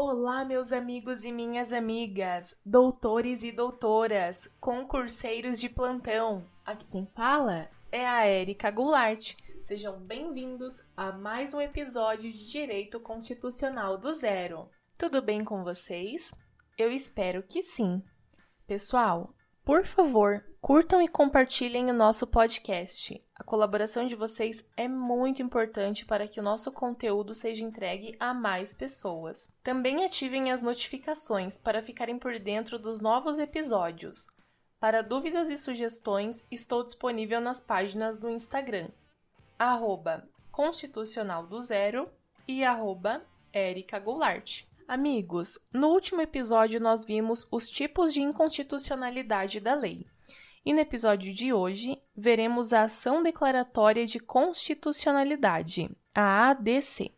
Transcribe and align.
Olá, 0.00 0.44
meus 0.44 0.70
amigos 0.70 1.24
e 1.24 1.32
minhas 1.32 1.72
amigas, 1.72 2.54
doutores 2.64 3.42
e 3.42 3.50
doutoras, 3.50 4.48
concurseiros 4.60 5.58
de 5.58 5.68
plantão. 5.68 6.48
Aqui 6.64 6.86
quem 6.86 7.04
fala 7.04 7.68
é 7.90 8.06
a 8.06 8.24
Érica 8.24 8.70
Goulart. 8.70 9.34
Sejam 9.60 9.98
bem-vindos 9.98 10.84
a 10.96 11.10
mais 11.10 11.52
um 11.52 11.60
episódio 11.60 12.30
de 12.30 12.48
Direito 12.48 13.00
Constitucional 13.00 13.98
do 13.98 14.14
Zero. 14.14 14.70
Tudo 14.96 15.20
bem 15.20 15.42
com 15.42 15.64
vocês? 15.64 16.32
Eu 16.78 16.92
espero 16.92 17.42
que 17.42 17.60
sim. 17.60 18.00
Pessoal, 18.68 19.34
por 19.68 19.84
favor, 19.84 20.42
curtam 20.62 21.02
e 21.02 21.06
compartilhem 21.06 21.90
o 21.90 21.92
nosso 21.92 22.26
podcast. 22.26 23.22
A 23.34 23.44
colaboração 23.44 24.06
de 24.06 24.14
vocês 24.14 24.66
é 24.78 24.88
muito 24.88 25.42
importante 25.42 26.06
para 26.06 26.26
que 26.26 26.40
o 26.40 26.42
nosso 26.42 26.72
conteúdo 26.72 27.34
seja 27.34 27.62
entregue 27.62 28.16
a 28.18 28.32
mais 28.32 28.72
pessoas. 28.72 29.54
Também 29.62 30.06
ativem 30.06 30.50
as 30.50 30.62
notificações 30.62 31.58
para 31.58 31.82
ficarem 31.82 32.18
por 32.18 32.38
dentro 32.38 32.78
dos 32.78 33.02
novos 33.02 33.38
episódios. 33.38 34.28
Para 34.80 35.02
dúvidas 35.02 35.50
e 35.50 35.56
sugestões, 35.58 36.46
estou 36.50 36.82
disponível 36.82 37.38
nas 37.38 37.60
páginas 37.60 38.16
do 38.16 38.30
Instagram, 38.30 38.88
arroba 39.58 40.26
Constitucional 40.50 41.46
do 41.46 41.60
Zero 41.60 42.08
e 42.46 42.64
arroba 42.64 43.20
Goulart. 44.02 44.62
Amigos, 44.88 45.56
no 45.70 45.88
último 45.88 46.22
episódio 46.22 46.80
nós 46.80 47.04
vimos 47.04 47.46
os 47.52 47.68
tipos 47.68 48.10
de 48.10 48.22
inconstitucionalidade 48.22 49.60
da 49.60 49.74
lei. 49.74 50.06
E 50.64 50.72
no 50.72 50.80
episódio 50.80 51.34
de 51.34 51.52
hoje, 51.52 52.00
veremos 52.16 52.72
a 52.72 52.84
ação 52.84 53.22
declaratória 53.22 54.06
de 54.06 54.18
constitucionalidade, 54.18 55.90
a 56.14 56.48
ADC. 56.48 57.12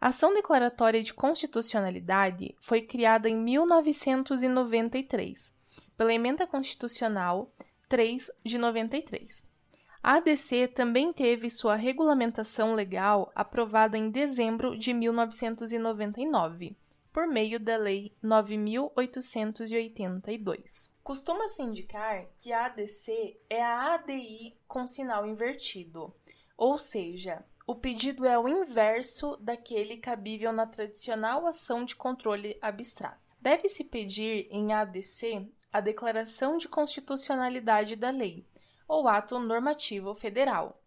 A 0.00 0.08
ação 0.08 0.32
declaratória 0.32 1.02
de 1.02 1.12
constitucionalidade 1.12 2.54
foi 2.58 2.80
criada 2.80 3.28
em 3.28 3.36
1993, 3.36 5.54
pela 5.94 6.14
Emenda 6.14 6.46
Constitucional 6.46 7.52
3 7.86 8.30
de 8.42 8.56
93. 8.56 9.46
A 10.08 10.14
ADC 10.14 10.68
também 10.68 11.12
teve 11.12 11.50
sua 11.50 11.74
regulamentação 11.74 12.72
legal 12.72 13.30
aprovada 13.34 13.98
em 13.98 14.08
dezembro 14.08 14.74
de 14.74 14.94
1999, 14.94 16.74
por 17.12 17.26
meio 17.26 17.60
da 17.60 17.76
Lei 17.76 18.16
9882. 18.22 20.90
Costuma-se 21.04 21.62
indicar 21.62 22.24
que 22.38 22.54
a 22.54 22.64
ADC 22.64 23.38
é 23.50 23.62
a 23.62 23.96
ADI 23.96 24.56
com 24.66 24.86
sinal 24.86 25.26
invertido, 25.26 26.16
ou 26.56 26.78
seja, 26.78 27.44
o 27.66 27.74
pedido 27.74 28.24
é 28.24 28.38
o 28.38 28.48
inverso 28.48 29.36
daquele 29.36 29.98
cabível 29.98 30.54
na 30.54 30.64
tradicional 30.64 31.46
ação 31.46 31.84
de 31.84 31.94
controle 31.94 32.56
abstrato. 32.62 33.20
Deve-se 33.42 33.84
pedir 33.84 34.48
em 34.50 34.72
ADC 34.72 35.46
a 35.70 35.82
declaração 35.82 36.56
de 36.56 36.66
constitucionalidade 36.66 37.94
da 37.94 38.08
lei, 38.08 38.46
ou 38.88 39.06
ato 39.06 39.38
normativo 39.38 40.14
federal. 40.14 40.82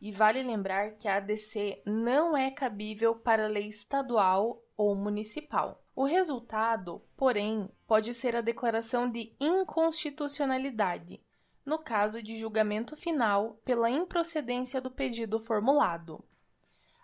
E 0.00 0.12
vale 0.12 0.42
lembrar 0.42 0.92
que 0.92 1.08
a 1.08 1.16
ADC 1.16 1.82
não 1.84 2.36
é 2.36 2.50
cabível 2.50 3.16
para 3.16 3.48
lei 3.48 3.66
estadual 3.66 4.62
ou 4.76 4.94
municipal. 4.94 5.82
O 5.96 6.04
resultado, 6.04 7.02
porém, 7.16 7.68
pode 7.84 8.14
ser 8.14 8.36
a 8.36 8.40
declaração 8.40 9.10
de 9.10 9.34
inconstitucionalidade, 9.40 11.20
no 11.66 11.78
caso 11.78 12.22
de 12.22 12.36
julgamento 12.36 12.96
final 12.96 13.60
pela 13.64 13.90
improcedência 13.90 14.80
do 14.80 14.90
pedido 14.90 15.40
formulado. 15.40 16.22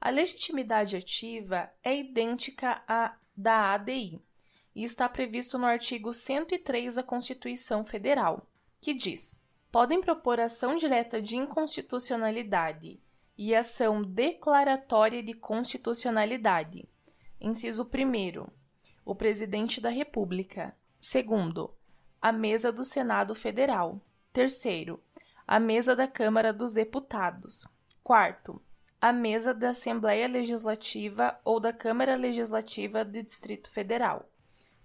A 0.00 0.08
legitimidade 0.08 0.96
ativa 0.96 1.70
é 1.82 1.98
idêntica 1.98 2.82
à 2.88 3.14
da 3.36 3.74
ADI 3.74 4.20
e 4.74 4.84
está 4.84 5.08
previsto 5.08 5.58
no 5.58 5.66
artigo 5.66 6.12
103 6.12 6.94
da 6.94 7.02
Constituição 7.02 7.84
Federal, 7.84 8.48
que 8.80 8.94
diz: 8.94 9.40
podem 9.70 10.00
propor 10.00 10.40
ação 10.40 10.76
direta 10.76 11.20
de 11.20 11.36
inconstitucionalidade 11.36 13.00
e 13.36 13.54
ação 13.54 14.02
declaratória 14.02 15.22
de 15.22 15.34
constitucionalidade. 15.34 16.88
Inciso 17.40 17.84
1. 17.84 18.46
O 19.04 19.14
Presidente 19.14 19.80
da 19.80 19.90
República. 19.90 20.76
Segundo, 20.98 21.72
a 22.20 22.32
mesa 22.32 22.72
do 22.72 22.82
Senado 22.82 23.34
Federal. 23.34 24.00
Terceiro, 24.32 25.02
a 25.46 25.60
mesa 25.60 25.94
da 25.94 26.08
Câmara 26.08 26.52
dos 26.52 26.72
Deputados. 26.72 27.66
Quarto, 28.02 28.60
a 29.00 29.12
mesa 29.12 29.54
da 29.54 29.70
Assembleia 29.70 30.26
Legislativa 30.26 31.38
ou 31.44 31.60
da 31.60 31.72
Câmara 31.72 32.16
Legislativa 32.16 33.04
do 33.04 33.22
Distrito 33.22 33.70
Federal. 33.70 34.28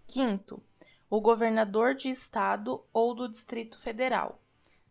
Quinto, 0.05 0.61
o 1.09 1.19
governador 1.19 1.95
de 1.95 2.09
estado 2.09 2.83
ou 2.93 3.15
do 3.15 3.27
Distrito 3.27 3.79
Federal. 3.79 4.42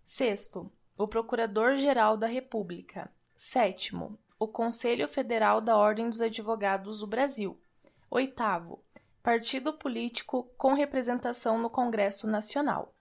Sexto, 0.05 0.71
o 0.99 1.07
Procurador-Geral 1.07 2.17
da 2.17 2.27
República. 2.27 3.11
Sétimo, 3.37 4.19
o 4.39 4.49
Conselho 4.49 5.07
Federal 5.07 5.61
da 5.61 5.77
Ordem 5.77 6.09
dos 6.11 6.21
Advogados 6.21 6.99
do 6.99 7.07
Brasil. 7.07 7.59
Oitavo, 8.11 8.83
partido 9.23 9.73
político 9.73 10.51
com 10.59 10.75
representação 10.75 11.57
no 11.57 11.71
Congresso 11.71 12.29
Nacional. 12.29 12.93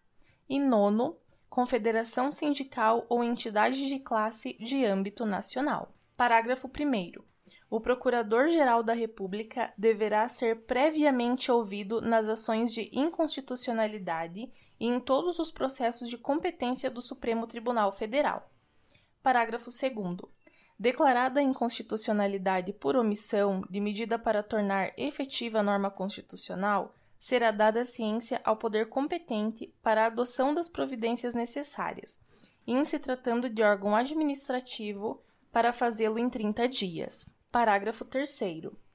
E 0.47 0.59
nono, 0.59 1.17
confederação 1.49 2.31
sindical 2.31 3.05
ou 3.09 3.23
entidade 3.23 3.87
de 3.87 3.99
classe 3.99 4.53
de 4.53 4.85
âmbito 4.85 5.25
nacional. 5.25 5.93
Parágrafo 6.15 6.67
1. 6.67 7.30
O 7.71 7.79
Procurador-Geral 7.79 8.83
da 8.83 8.91
República 8.91 9.73
deverá 9.77 10.27
ser 10.27 10.63
previamente 10.63 11.49
ouvido 11.49 12.01
nas 12.01 12.27
ações 12.27 12.73
de 12.73 12.89
inconstitucionalidade 12.91 14.51
e 14.77 14.87
em 14.87 14.99
todos 14.99 15.39
os 15.39 15.51
processos 15.51 16.09
de 16.09 16.17
competência 16.17 16.91
do 16.91 17.01
Supremo 17.01 17.47
Tribunal 17.47 17.89
Federal. 17.93 18.51
Parágrafo 19.23 19.69
2. 19.69 20.29
Declarada 20.77 21.39
a 21.39 21.43
inconstitucionalidade 21.43 22.73
por 22.73 22.97
omissão 22.97 23.63
de 23.69 23.79
medida 23.79 24.19
para 24.19 24.43
tornar 24.43 24.91
efetiva 24.97 25.59
a 25.59 25.63
norma 25.63 25.89
constitucional, 25.89 26.93
será 27.17 27.51
dada 27.51 27.85
ciência 27.85 28.41
ao 28.43 28.57
poder 28.57 28.89
competente 28.89 29.73
para 29.81 30.03
a 30.03 30.07
adoção 30.07 30.53
das 30.53 30.67
providências 30.67 31.33
necessárias, 31.33 32.21
em 32.67 32.83
se 32.83 32.99
tratando 32.99 33.49
de 33.49 33.63
órgão 33.63 33.95
administrativo, 33.95 35.23
para 35.53 35.71
fazê-lo 35.71 36.19
em 36.19 36.29
30 36.29 36.67
dias. 36.67 37.40
Parágrafo 37.51 38.05
3. 38.05 38.39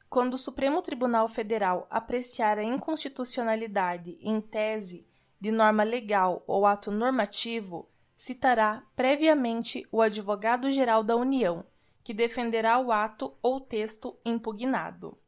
Quando 0.08 0.32
o 0.32 0.38
Supremo 0.38 0.80
Tribunal 0.80 1.28
Federal 1.28 1.86
apreciar 1.90 2.58
a 2.58 2.64
inconstitucionalidade 2.64 4.16
em 4.22 4.40
tese 4.40 5.06
de 5.38 5.50
norma 5.50 5.82
legal 5.82 6.42
ou 6.46 6.64
ato 6.64 6.90
normativo, 6.90 7.86
citará 8.16 8.82
previamente 8.96 9.86
o 9.92 10.00
advogado-geral 10.00 11.04
da 11.04 11.14
União, 11.16 11.66
que 12.02 12.14
defenderá 12.14 12.78
o 12.78 12.90
ato 12.90 13.36
ou 13.42 13.60
texto 13.60 14.18
impugnado. 14.24 15.18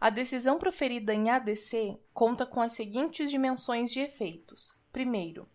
A 0.00 0.08
decisão 0.08 0.56
proferida 0.56 1.12
em 1.12 1.30
ADC 1.30 1.98
conta 2.14 2.46
com 2.46 2.60
as 2.60 2.72
seguintes 2.72 3.28
dimensões 3.28 3.90
de 3.90 3.98
efeitos. 3.98 4.80
Primeiro, 4.92 5.48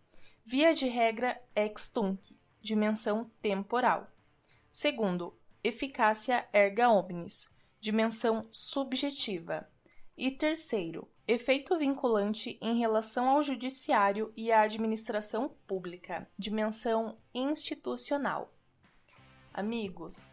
via 0.44 0.74
de 0.74 0.88
regra 0.88 1.42
ex 1.56 1.88
tunc, 1.88 2.38
dimensão 2.62 3.32
temporal. 3.42 4.12
Segundo, 4.70 5.38
eficácia 5.64 6.48
erga 6.54 6.90
omnes, 6.90 7.50
dimensão 7.80 8.48
subjetiva. 8.52 9.68
E 10.18 10.32
terceiro, 10.32 11.08
efeito 11.28 11.78
vinculante 11.78 12.58
em 12.62 12.80
relação 12.80 13.30
ao 13.30 13.44
judiciário 13.44 14.34
e 14.36 14.52
à 14.52 14.62
administração 14.62 15.50
pública, 15.68 16.28
dimensão 16.38 17.18
institucional. 17.34 18.52
Amigos, 19.54 20.26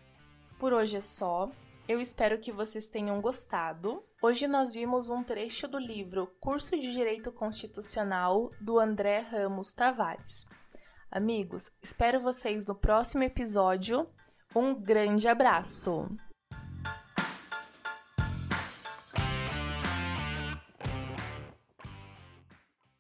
por 0.59 0.73
hoje 0.73 0.97
é 0.97 1.01
só. 1.01 1.51
Eu 1.87 2.01
espero 2.01 2.39
que 2.39 2.51
vocês 2.51 2.87
tenham 2.87 3.21
gostado. 3.21 4.03
Hoje 4.23 4.49
nós 4.49 4.73
vimos 4.73 5.09
um 5.11 5.23
trecho 5.23 5.69
do 5.69 5.79
livro 5.79 6.27
Curso 6.41 6.79
de 6.79 6.93
Direito 6.93 7.31
Constitucional 7.31 8.51
do 8.59 8.79
André 8.79 9.19
Ramos 9.19 9.75
Tavares. 9.75 10.47
Amigos, 11.11 11.71
espero 11.83 12.21
vocês 12.21 12.67
no 12.67 12.75
próximo 12.75 13.23
episódio. 13.23 14.09
Um 14.55 14.75
grande 14.75 15.27
abraço! 15.27 16.09